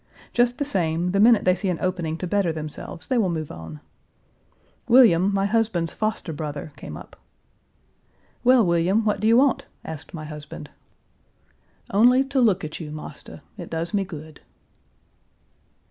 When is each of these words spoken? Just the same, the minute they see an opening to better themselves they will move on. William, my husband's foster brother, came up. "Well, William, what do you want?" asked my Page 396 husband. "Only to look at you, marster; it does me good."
Just 0.33 0.57
the 0.57 0.65
same, 0.65 1.11
the 1.11 1.19
minute 1.19 1.45
they 1.45 1.53
see 1.53 1.69
an 1.69 1.77
opening 1.79 2.17
to 2.17 2.25
better 2.25 2.51
themselves 2.51 3.05
they 3.07 3.19
will 3.19 3.29
move 3.29 3.51
on. 3.51 3.81
William, 4.87 5.31
my 5.31 5.45
husband's 5.45 5.93
foster 5.93 6.33
brother, 6.33 6.73
came 6.75 6.97
up. 6.97 7.15
"Well, 8.43 8.65
William, 8.65 9.05
what 9.05 9.19
do 9.19 9.27
you 9.27 9.37
want?" 9.37 9.67
asked 9.85 10.11
my 10.15 10.23
Page 10.25 10.47
396 10.47 10.73
husband. 10.73 11.93
"Only 11.93 12.23
to 12.29 12.41
look 12.41 12.63
at 12.63 12.79
you, 12.79 12.89
marster; 12.89 13.41
it 13.59 13.69
does 13.69 13.93
me 13.93 14.03
good." 14.03 14.41